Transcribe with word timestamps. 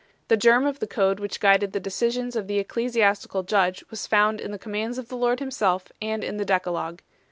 The 0.29 0.35
germ 0.35 0.65
of 0.65 0.79
the 0.79 0.87
code 0.87 1.19
which 1.19 1.39
guided 1.39 1.73
the 1.73 1.79
decisions 1.79 2.35
of 2.35 2.47
the 2.47 2.57
ecclesiastical 2.57 3.43
judge 3.43 3.83
was 3.91 4.07
found 4.07 4.41
in 4.41 4.49
the 4.49 4.57
com 4.57 4.71
mands 4.73 4.97
of 4.97 5.09
the 5.09 5.15
Lord 5.15 5.39
Himself 5.39 5.91
and 6.01 6.23
in 6.23 6.37
the 6.37 6.45
Decalogue. 6.53 7.01